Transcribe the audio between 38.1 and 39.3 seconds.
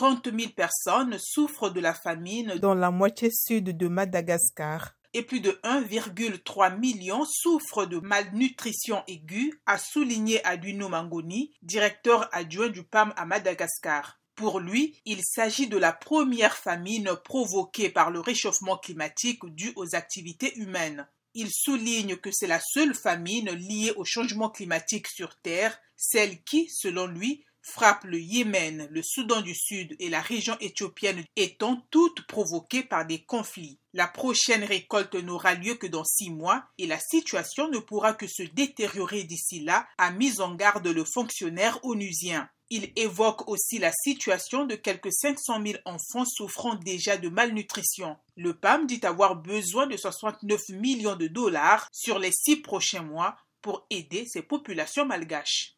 que se détériorer